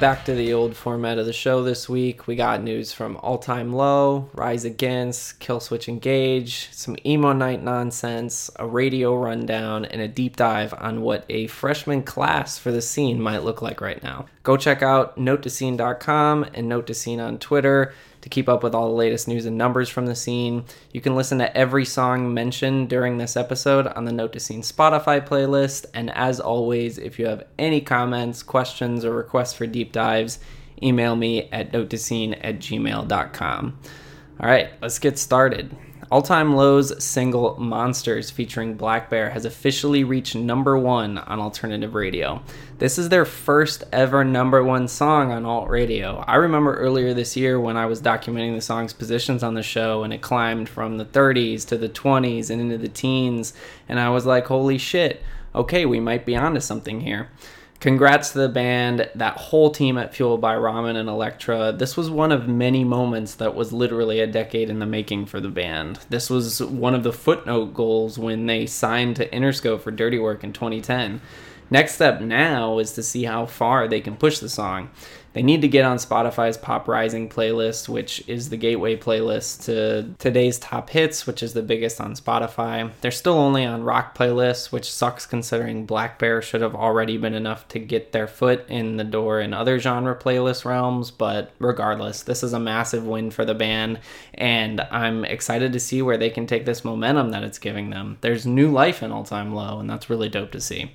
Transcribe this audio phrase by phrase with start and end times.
[0.00, 2.28] Back to the old format of the show this week.
[2.28, 8.48] We got news from All Time Low, Rise Against, Killswitch Engage, some emo night nonsense,
[8.54, 13.20] a radio rundown, and a deep dive on what a freshman class for the scene
[13.20, 14.26] might look like right now.
[14.44, 18.88] Go check out notetoscene.com and Note to Scene on Twitter to keep up with all
[18.88, 20.64] the latest news and numbers from the scene.
[20.92, 24.62] You can listen to every song mentioned during this episode on the Note to Scene
[24.62, 25.86] Spotify playlist.
[25.94, 30.38] And as always, if you have any comments, questions, or requests for deep dives,
[30.82, 33.78] email me at notetoscene at gmail.com.
[34.40, 35.76] All right, let's get started.
[36.10, 42.42] All Time Low's single Monsters featuring blackbear has officially reached number one on alternative radio.
[42.78, 46.24] This is their first ever number one song on alt radio.
[46.26, 50.02] I remember earlier this year when I was documenting the song's positions on the show
[50.02, 53.52] and it climbed from the 30s to the 20s and into the teens,
[53.86, 55.22] and I was like, holy shit,
[55.54, 57.28] okay, we might be onto something here.
[57.80, 61.70] Congrats to the band, that whole team at Fueled by Ramen and Elektra.
[61.70, 65.38] This was one of many moments that was literally a decade in the making for
[65.38, 66.00] the band.
[66.10, 70.42] This was one of the footnote goals when they signed to Interscope for Dirty Work
[70.42, 71.20] in 2010.
[71.70, 74.90] Next step now is to see how far they can push the song.
[75.38, 80.12] They need to get on Spotify's Pop Rising playlist, which is the gateway playlist to
[80.18, 82.90] today's top hits, which is the biggest on Spotify.
[83.02, 87.68] They're still only on rock playlists, which sucks considering blackbear should have already been enough
[87.68, 91.12] to get their foot in the door in other genre playlist realms.
[91.12, 94.00] But regardless, this is a massive win for the band,
[94.34, 98.18] and I'm excited to see where they can take this momentum that it's giving them.
[98.22, 100.90] There's new life in All Time Low, and that's really dope to see.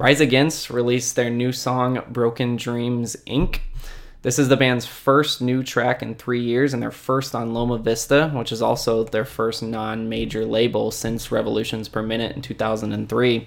[0.00, 3.58] Rise Against released their new song Broken Dreams Inc.
[4.22, 7.76] This is the band's first new track in three years and their first on Loma
[7.76, 13.46] Vista, which is also their first non major label since Revolutions Per Minute in 2003.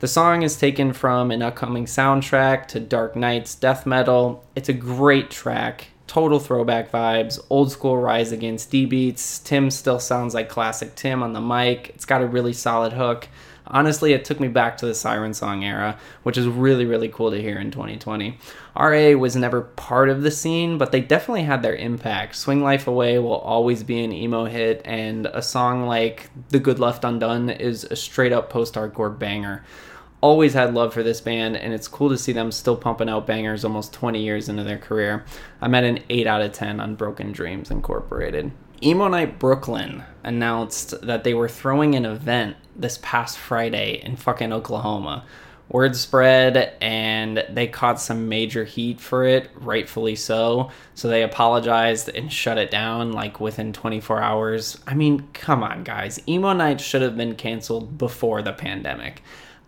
[0.00, 4.44] The song is taken from an upcoming soundtrack to Dark Nights death metal.
[4.54, 9.38] It's a great track, total throwback vibes, old school Rise Against D beats.
[9.38, 11.88] Tim still sounds like classic Tim on the mic.
[11.94, 13.28] It's got a really solid hook
[13.68, 17.30] honestly, it took me back to the Siren Song era, which is really, really cool
[17.30, 18.38] to hear in 2020.
[18.76, 22.36] RA was never part of the scene, but they definitely had their impact.
[22.36, 26.78] Swing Life Away will always be an emo hit, and a song like The Good
[26.78, 29.64] Left Undone is a straight up post hardcore banger.
[30.20, 33.26] Always had love for this band, and it's cool to see them still pumping out
[33.26, 35.24] bangers almost 20 years into their career.
[35.60, 38.50] I'm at an 8 out of 10 on Broken Dreams Incorporated.
[38.82, 44.52] Emo Night Brooklyn announced that they were throwing an event this past Friday in fucking
[44.52, 45.24] Oklahoma.
[45.68, 50.70] Word spread and they caught some major heat for it, rightfully so.
[50.94, 54.78] So they apologized and shut it down like within 24 hours.
[54.86, 56.20] I mean, come on, guys.
[56.28, 59.22] Emo Night should have been canceled before the pandemic.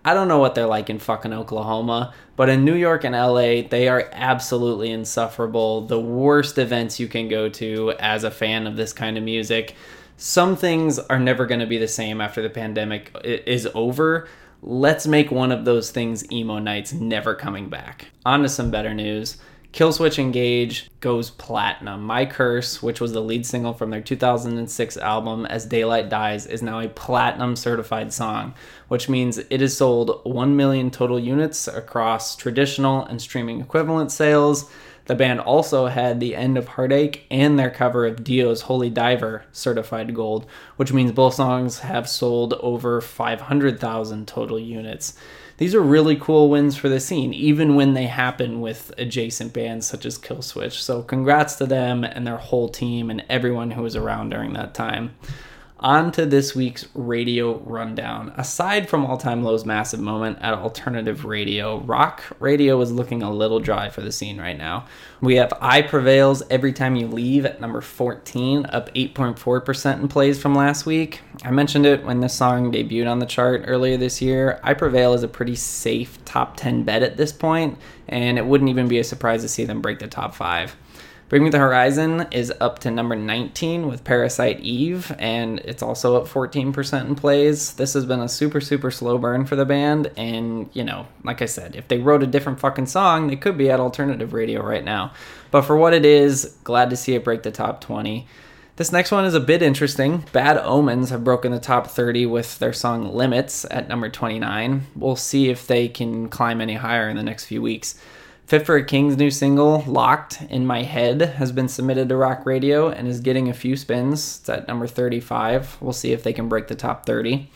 [0.08, 3.60] I don't know what they're like in fucking Oklahoma, but in New York and LA,
[3.68, 5.82] they are absolutely insufferable.
[5.82, 9.74] The worst events you can go to as a fan of this kind of music.
[10.16, 14.26] Some things are never going to be the same after the pandemic is over.
[14.62, 18.06] Let's make one of those things emo nights never coming back.
[18.24, 19.36] On to some better news.
[19.72, 22.02] Killswitch Engage goes platinum.
[22.02, 26.62] My Curse, which was the lead single from their 2006 album As Daylight Dies, is
[26.62, 28.54] now a platinum certified song,
[28.88, 34.70] which means it has sold 1 million total units across traditional and streaming equivalent sales.
[35.04, 39.44] The band also had the end of Heartache and their cover of Dio's Holy Diver
[39.52, 40.46] certified gold,
[40.76, 45.14] which means both songs have sold over 500,000 total units.
[45.58, 49.86] These are really cool wins for the scene, even when they happen with adjacent bands
[49.86, 50.80] such as Killswitch.
[50.80, 54.72] So, congrats to them and their whole team and everyone who was around during that
[54.72, 55.16] time.
[55.80, 58.32] On to this week's radio rundown.
[58.36, 63.30] Aside from All Time Low's massive moment at alternative radio, rock radio is looking a
[63.30, 64.86] little dry for the scene right now.
[65.20, 70.42] We have I Prevail's Every Time You Leave at number 14, up 8.4% in plays
[70.42, 71.20] from last week.
[71.44, 74.58] I mentioned it when this song debuted on the chart earlier this year.
[74.64, 77.78] I Prevail is a pretty safe top 10 bet at this point,
[78.08, 80.76] and it wouldn't even be a surprise to see them break the top 5.
[81.28, 86.16] Bring Me the Horizon is up to number 19 with Parasite Eve, and it's also
[86.16, 87.74] up 14% in plays.
[87.74, 91.42] This has been a super, super slow burn for the band, and, you know, like
[91.42, 94.64] I said, if they wrote a different fucking song, they could be at alternative radio
[94.64, 95.12] right now.
[95.50, 98.26] But for what it is, glad to see it break the top 20.
[98.76, 100.24] This next one is a bit interesting.
[100.32, 104.86] Bad Omens have broken the top 30 with their song Limits at number 29.
[104.96, 108.00] We'll see if they can climb any higher in the next few weeks.
[108.48, 112.46] Fit for a King's new single, Locked in My Head, has been submitted to rock
[112.46, 114.38] radio and is getting a few spins.
[114.38, 115.76] It's at number 35.
[115.82, 117.50] We'll see if they can break the top 30.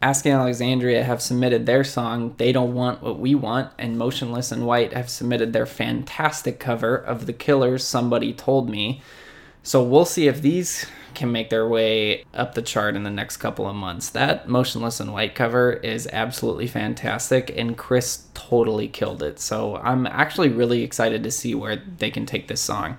[0.00, 4.64] Asking Alexandria have submitted their song, They Don't Want What We Want, and Motionless in
[4.64, 9.02] White have submitted their fantastic cover of The Killers' Somebody Told Me.
[9.62, 13.38] So we'll see if these can make their way up the chart in the next
[13.38, 14.10] couple of months.
[14.10, 19.40] That Motionless in White cover is absolutely fantastic, and Chris totally killed it.
[19.40, 22.98] So I'm actually really excited to see where they can take this song.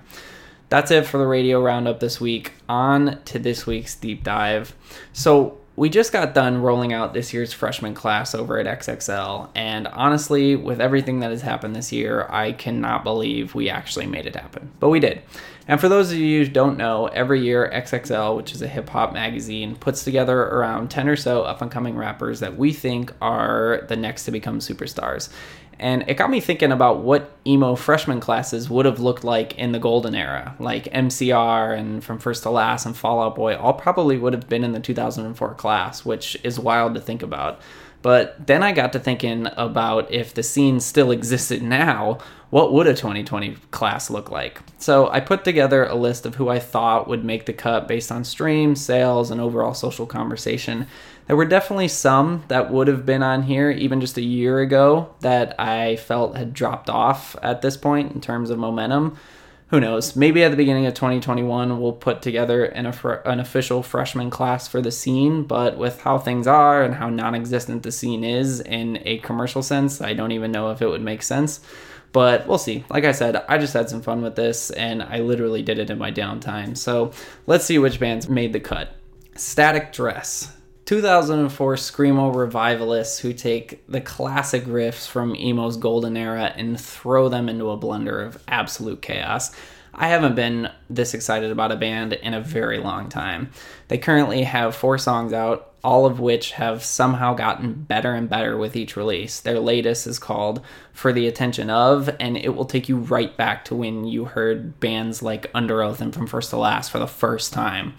[0.68, 2.52] That's it for the radio roundup this week.
[2.68, 4.74] On to this week's deep dive.
[5.12, 9.88] So, we just got done rolling out this year's freshman class over at XXL, and
[9.88, 14.36] honestly, with everything that has happened this year, I cannot believe we actually made it
[14.36, 14.70] happen.
[14.78, 15.22] But we did.
[15.66, 18.90] And for those of you who don't know, every year XXL, which is a hip
[18.90, 23.14] hop magazine, puts together around 10 or so up and coming rappers that we think
[23.22, 25.30] are the next to become superstars.
[25.80, 29.72] And it got me thinking about what emo freshman classes would have looked like in
[29.72, 30.54] the golden era.
[30.58, 34.46] Like MCR and From First to Last and Fall Out Boy all probably would have
[34.46, 37.60] been in the 2004 class, which is wild to think about.
[38.02, 42.18] But then I got to thinking about if the scene still existed now,
[42.50, 44.60] what would a 2020 class look like?
[44.78, 48.12] So I put together a list of who I thought would make the cut based
[48.12, 50.86] on streams, sales, and overall social conversation.
[51.26, 55.14] There were definitely some that would have been on here even just a year ago
[55.20, 59.16] that I felt had dropped off at this point in terms of momentum.
[59.68, 60.16] Who knows?
[60.16, 64.80] Maybe at the beginning of 2021, we'll put together an, an official freshman class for
[64.80, 65.44] the scene.
[65.44, 69.62] But with how things are and how non existent the scene is in a commercial
[69.62, 71.60] sense, I don't even know if it would make sense.
[72.10, 72.84] But we'll see.
[72.90, 75.90] Like I said, I just had some fun with this and I literally did it
[75.90, 76.76] in my downtime.
[76.76, 77.12] So
[77.46, 78.96] let's see which bands made the cut.
[79.36, 80.56] Static Dress.
[80.90, 87.48] 2004 Screamo revivalists who take the classic riffs from Emo's golden era and throw them
[87.48, 89.54] into a blender of absolute chaos.
[89.94, 93.50] I haven't been this excited about a band in a very long time.
[93.86, 98.56] They currently have four songs out, all of which have somehow gotten better and better
[98.58, 99.38] with each release.
[99.38, 100.60] Their latest is called
[100.92, 104.80] For the Attention of, and it will take you right back to when you heard
[104.80, 107.94] bands like Underoath and From First to Last for the first time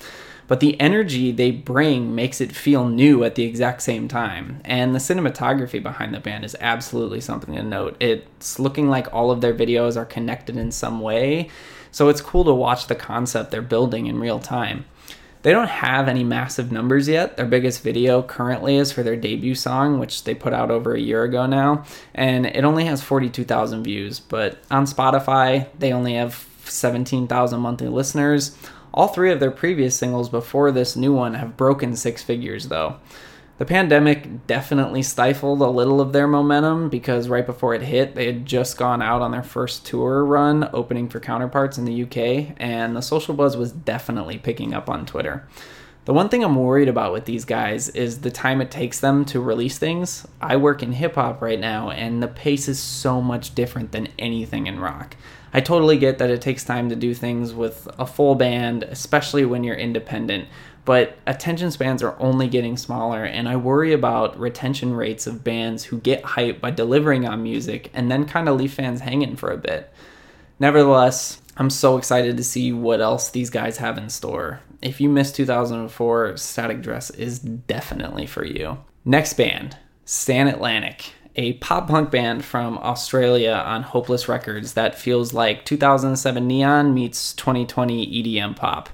[0.52, 4.60] but the energy they bring makes it feel new at the exact same time.
[4.66, 7.96] And the cinematography behind the band is absolutely something to note.
[8.02, 11.50] It's looking like all of their videos are connected in some way,
[11.90, 14.84] so it's cool to watch the concept they're building in real time.
[15.44, 17.38] They don't have any massive numbers yet.
[17.38, 21.00] Their biggest video currently is for their debut song, which they put out over a
[21.00, 24.20] year ago now, and it only has 42,000 views.
[24.20, 28.54] But on Spotify, they only have 17,000 monthly listeners.
[28.94, 32.98] All three of their previous singles before this new one have broken six figures, though.
[33.58, 38.26] The pandemic definitely stifled a little of their momentum because right before it hit, they
[38.26, 42.56] had just gone out on their first tour run, opening for counterparts in the UK,
[42.58, 45.48] and the social buzz was definitely picking up on Twitter.
[46.06, 49.24] The one thing I'm worried about with these guys is the time it takes them
[49.26, 50.28] to release things.
[50.42, 54.08] I work in hip hop right now, and the pace is so much different than
[54.18, 55.16] anything in rock.
[55.54, 59.44] I totally get that it takes time to do things with a full band, especially
[59.46, 60.48] when you're independent,
[60.86, 65.84] but attention spans are only getting smaller, and I worry about retention rates of bands
[65.86, 69.52] who get hype by delivering on music and then kind of leave fans hanging for
[69.52, 69.92] a bit.
[70.60, 74.62] Nevertheless, I'm so excited to see what else these guys have in store.
[74.82, 78.80] If you missed 2004, Static Dress is definitely for you.
[79.06, 85.34] Next band, Stand Atlantic a pop punk band from Australia on Hopeless Records that feels
[85.34, 88.90] like 2007 Neon meets 2020 EDM pop.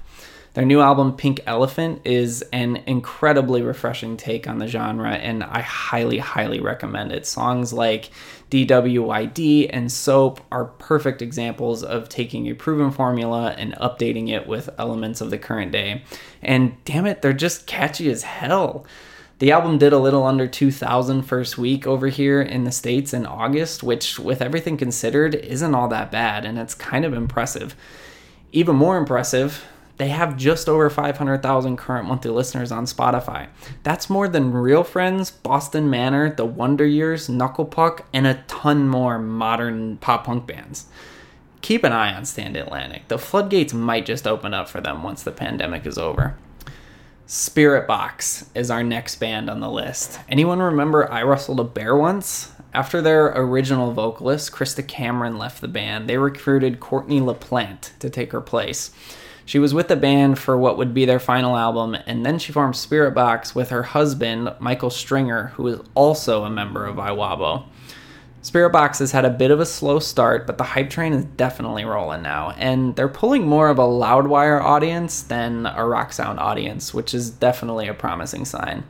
[0.54, 5.60] Their new album, Pink Elephant, is an incredibly refreshing take on the genre, and I
[5.60, 7.26] highly, highly recommend it.
[7.26, 8.10] Songs like
[8.50, 14.70] DWYD and Soap are perfect examples of taking a proven formula and updating it with
[14.78, 16.02] elements of the current day.
[16.42, 18.84] And damn it, they're just catchy as hell.
[19.38, 23.24] The album did a little under 2,000 first week over here in the States in
[23.24, 27.76] August, which, with everything considered, isn't all that bad, and it's kind of impressive.
[28.50, 29.64] Even more impressive,
[29.98, 33.46] they have just over 500,000 current monthly listeners on Spotify.
[33.84, 38.88] That's more than Real Friends, Boston Manor, The Wonder Years, Knuckle Puck, and a ton
[38.88, 40.86] more modern pop punk bands.
[41.60, 43.06] Keep an eye on Stand Atlantic.
[43.06, 46.36] The floodgates might just open up for them once the pandemic is over.
[47.28, 50.18] Spiritbox is our next band on the list.
[50.30, 52.52] Anyone remember I Wrestled a Bear Once?
[52.72, 58.32] After their original vocalist, Krista Cameron, left the band, they recruited Courtney LaPlante to take
[58.32, 58.92] her place.
[59.44, 62.50] She was with the band for what would be their final album, and then she
[62.50, 67.64] formed Spiritbox with her husband, Michael Stringer, who is also a member of Iwabo.
[68.48, 71.84] Spiritbox has had a bit of a slow start, but the hype train is definitely
[71.84, 76.94] rolling now, and they're pulling more of a Loudwire audience than a Rock Sound audience,
[76.94, 78.84] which is definitely a promising sign.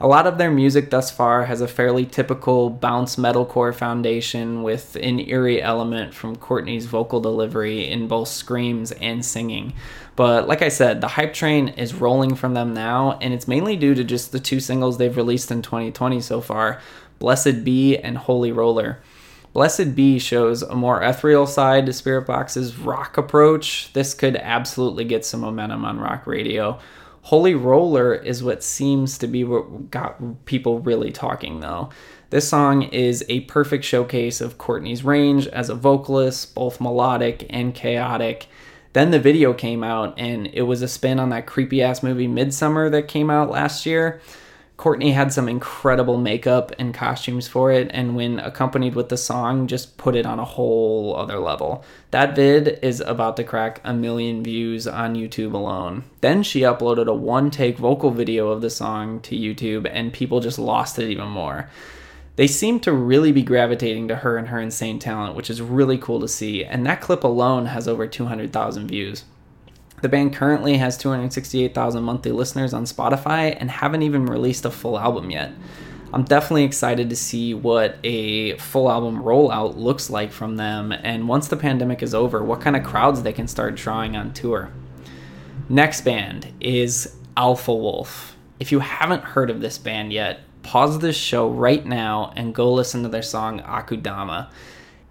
[0.00, 4.96] A lot of their music thus far has a fairly typical bounce metalcore foundation with
[4.96, 9.72] an eerie element from Courtney's vocal delivery in both screams and singing.
[10.14, 13.76] But like I said, the hype train is rolling from them now, and it's mainly
[13.76, 16.80] due to just the two singles they've released in 2020 so far
[17.22, 19.00] Blessed Be and Holy Roller.
[19.52, 23.92] Blessed Be shows a more ethereal side to Spiritbox's rock approach.
[23.92, 26.80] This could absolutely get some momentum on rock radio.
[27.20, 31.90] Holy Roller is what seems to be what got people really talking, though.
[32.30, 37.72] This song is a perfect showcase of Courtney's range as a vocalist, both melodic and
[37.72, 38.48] chaotic.
[38.94, 42.26] Then the video came out, and it was a spin on that creepy ass movie
[42.26, 44.20] Midsommar that came out last year.
[44.82, 49.68] Courtney had some incredible makeup and costumes for it, and when accompanied with the song,
[49.68, 51.84] just put it on a whole other level.
[52.10, 56.02] That vid is about to crack a million views on YouTube alone.
[56.20, 60.40] Then she uploaded a one take vocal video of the song to YouTube, and people
[60.40, 61.70] just lost it even more.
[62.34, 65.96] They seem to really be gravitating to her and her insane talent, which is really
[65.96, 69.22] cool to see, and that clip alone has over 200,000 views.
[70.02, 74.98] The band currently has 268,000 monthly listeners on Spotify and haven't even released a full
[74.98, 75.52] album yet.
[76.12, 81.28] I'm definitely excited to see what a full album rollout looks like from them, and
[81.28, 84.72] once the pandemic is over, what kind of crowds they can start drawing on tour.
[85.68, 88.36] Next band is Alpha Wolf.
[88.58, 92.72] If you haven't heard of this band yet, pause this show right now and go
[92.72, 94.50] listen to their song Akudama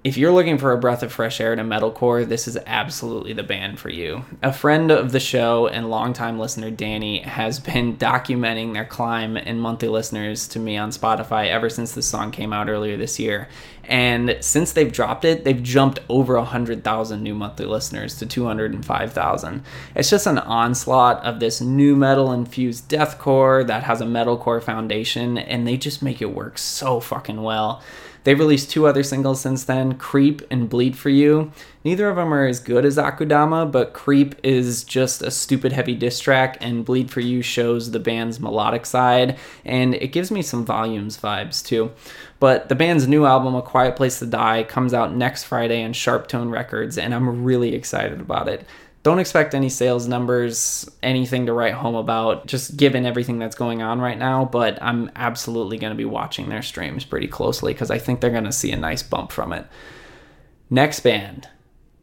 [0.03, 3.43] if you're looking for a breath of fresh air to metalcore, this is absolutely the
[3.43, 4.25] band for you.
[4.41, 9.59] A friend of the show and longtime listener Danny has been documenting their climb in
[9.59, 13.47] monthly listeners to me on Spotify ever since the song came out earlier this year.
[13.83, 19.63] And since they've dropped it, they've jumped over 100,000 new monthly listeners to 205,000.
[19.95, 25.37] It's just an onslaught of this new metal infused deathcore that has a metalcore foundation,
[25.37, 27.83] and they just make it work so fucking well.
[28.23, 31.51] They've released two other singles since then Creep and Bleed for You.
[31.83, 35.95] Neither of them are as good as Akudama, but Creep is just a stupid heavy
[35.95, 40.41] diss track, and Bleed for You shows the band's melodic side, and it gives me
[40.41, 41.91] some volumes vibes too.
[42.39, 45.93] But the band's new album, A Quiet Place to Die, comes out next Friday on
[45.93, 48.65] Sharptone Records, and I'm really excited about it
[49.03, 53.81] don't expect any sales numbers, anything to write home about, just given everything that's going
[53.81, 54.45] on right now.
[54.45, 58.29] But I'm absolutely going to be watching their streams pretty closely because I think they're
[58.29, 59.65] going to see a nice bump from it.
[60.69, 61.49] Next band,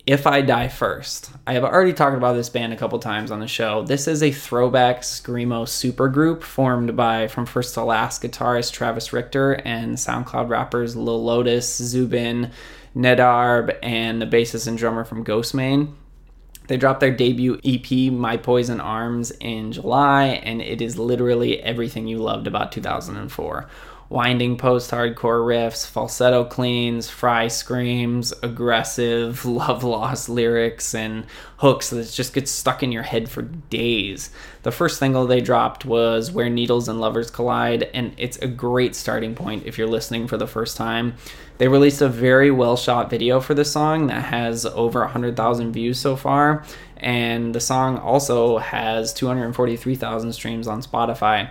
[0.07, 1.31] If I Die First.
[1.47, 3.85] I have already talked about this band a couple times on the show.
[3.85, 9.52] This is a throwback Screamo supergroup formed by From First to Last guitarist Travis Richter
[9.64, 12.50] and SoundCloud rappers Lil Lotus, Zubin,
[12.97, 15.95] Nedarb, and the bassist and drummer from Ghostemane.
[16.68, 22.06] They dropped their debut EP, My Poison Arms, in July, and it is literally everything
[22.06, 23.68] you loved about 2004.
[24.10, 31.26] Winding post hardcore riffs, falsetto cleans, fry screams, aggressive, love lost lyrics, and
[31.58, 34.30] hooks that just get stuck in your head for days.
[34.62, 38.94] The first single they dropped was Where Needles and Lovers Collide, and it's a great
[38.94, 41.16] starting point if you're listening for the first time.
[41.58, 45.98] They released a very well shot video for the song that has over 100,000 views
[45.98, 46.64] so far,
[46.96, 51.50] and the song also has 243,000 streams on Spotify.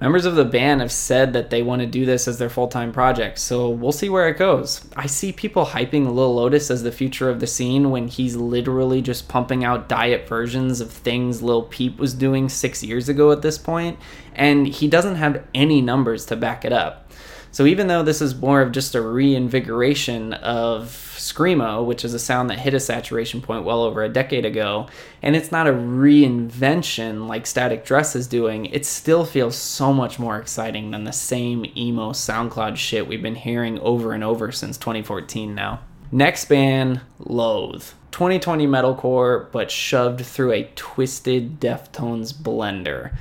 [0.00, 2.68] Members of the band have said that they want to do this as their full
[2.68, 4.80] time project, so we'll see where it goes.
[4.96, 9.02] I see people hyping Lil Lotus as the future of the scene when he's literally
[9.02, 13.42] just pumping out diet versions of things Lil Peep was doing six years ago at
[13.42, 13.98] this point,
[14.34, 17.12] and he doesn't have any numbers to back it up.
[17.52, 22.18] So even though this is more of just a reinvigoration of screamo, which is a
[22.18, 24.86] sound that hit a saturation point well over a decade ago,
[25.22, 30.18] and it's not a reinvention like Static Dress is doing, it still feels so much
[30.18, 34.78] more exciting than the same emo SoundCloud shit we've been hearing over and over since
[34.78, 35.80] 2014 now.
[36.12, 37.84] Next band, Loathe.
[38.12, 43.12] 2020 metalcore, but shoved through a twisted Deftones blender.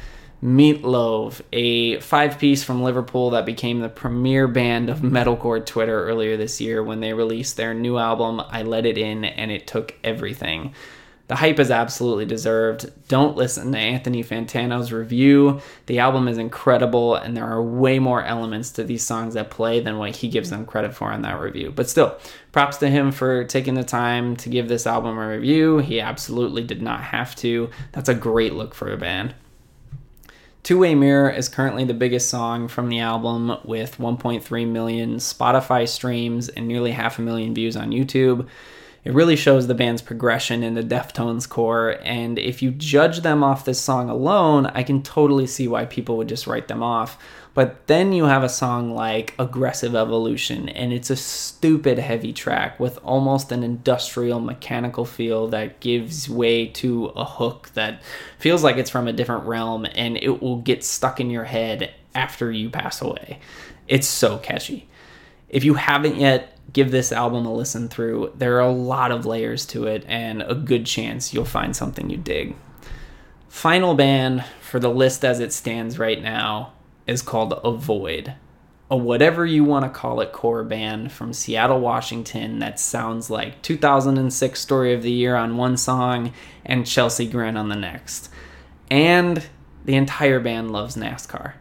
[0.41, 6.37] Meatloaf, a five piece from Liverpool that became the premier band of metalcore Twitter earlier
[6.37, 9.95] this year when they released their new album, I Let It In, and it took
[10.01, 10.73] everything.
[11.27, 12.91] The hype is absolutely deserved.
[13.07, 15.61] Don't listen to Anthony Fantano's review.
[15.85, 19.79] The album is incredible, and there are way more elements to these songs that play
[19.79, 21.71] than what he gives them credit for in that review.
[21.75, 22.17] But still,
[22.51, 25.77] props to him for taking the time to give this album a review.
[25.79, 27.69] He absolutely did not have to.
[27.91, 29.35] That's a great look for a band.
[30.63, 35.87] Two Way Mirror is currently the biggest song from the album with 1.3 million Spotify
[35.87, 38.47] streams and nearly half a million views on YouTube.
[39.09, 43.43] It really shows the band's progression in the Deftones core, and if you judge them
[43.43, 47.17] off this song alone, I can totally see why people would just write them off.
[47.55, 52.79] But then you have a song like Aggressive Evolution, and it's a stupid heavy track
[52.79, 58.03] with almost an industrial mechanical feel that gives way to a hook that
[58.37, 61.91] feels like it's from a different realm and it will get stuck in your head
[62.13, 63.39] after you pass away.
[63.87, 64.87] It's so catchy.
[65.49, 68.33] If you haven't yet, give this album a listen through.
[68.35, 72.09] There are a lot of layers to it, and a good chance you'll find something
[72.09, 72.55] you dig.
[73.47, 76.73] Final band for the list as it stands right now
[77.07, 78.35] is called Avoid,
[78.91, 83.61] a whatever you want to call it core band from Seattle, Washington that sounds like
[83.61, 86.33] 2006 Story of the Year on one song
[86.65, 88.29] and Chelsea Grin on the next.
[88.89, 89.47] And
[89.85, 91.53] the entire band loves NASCAR.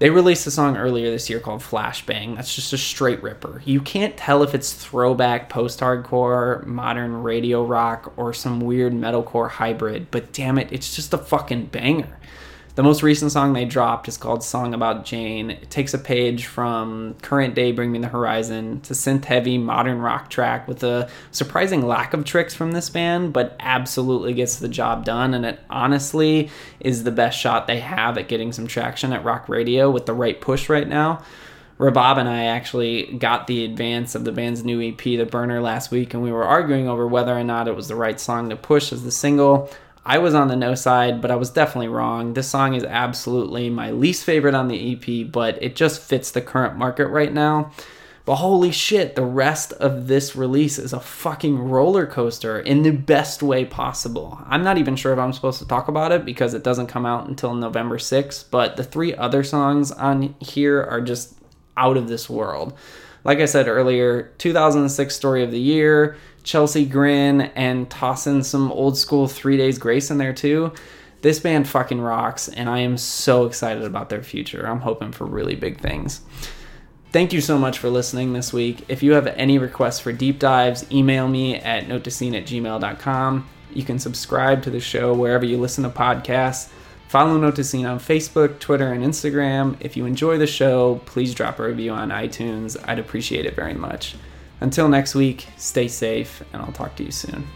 [0.00, 2.34] They released a song earlier this year called Flashbang.
[2.34, 3.62] That's just a straight ripper.
[3.64, 9.50] You can't tell if it's throwback post hardcore, modern radio rock, or some weird metalcore
[9.50, 12.18] hybrid, but damn it, it's just a fucking banger.
[12.76, 15.52] The most recent song they dropped is called Song About Jane.
[15.52, 18.78] It takes a page from current day Bring Me the Horizon.
[18.78, 22.90] It's a synth heavy modern rock track with a surprising lack of tricks from this
[22.90, 25.34] band, but absolutely gets the job done.
[25.34, 26.50] And it honestly
[26.80, 30.14] is the best shot they have at getting some traction at rock radio with the
[30.14, 31.22] right push right now.
[31.78, 35.92] Rabab and I actually got the advance of the band's new EP, The Burner, last
[35.92, 38.56] week, and we were arguing over whether or not it was the right song to
[38.56, 39.70] push as the single.
[40.06, 42.34] I was on the no side, but I was definitely wrong.
[42.34, 46.42] This song is absolutely my least favorite on the EP, but it just fits the
[46.42, 47.72] current market right now.
[48.26, 52.90] But holy shit, the rest of this release is a fucking roller coaster in the
[52.90, 54.40] best way possible.
[54.46, 57.04] I'm not even sure if I'm supposed to talk about it because it doesn't come
[57.04, 61.34] out until November 6th, but the three other songs on here are just
[61.76, 62.72] out of this world.
[63.24, 68.96] Like I said earlier, 2006 Story of the Year, Chelsea Grin and tossing some old
[68.96, 70.72] school Three Days Grace in there too.
[71.22, 74.68] This band fucking rocks, and I am so excited about their future.
[74.68, 76.20] I'm hoping for really big things.
[77.12, 78.84] Thank you so much for listening this week.
[78.88, 83.48] If you have any requests for deep dives, email me at notescene at gmail.com.
[83.72, 86.70] You can subscribe to the show wherever you listen to podcasts.
[87.08, 89.76] Follow Note to Scene on Facebook, Twitter, and Instagram.
[89.80, 92.76] If you enjoy the show, please drop a review on iTunes.
[92.86, 94.16] I'd appreciate it very much.
[94.64, 97.46] Until next week, stay safe, and I'll talk to you soon.